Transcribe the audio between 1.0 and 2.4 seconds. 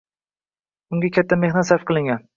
katta mehnat sarflangan.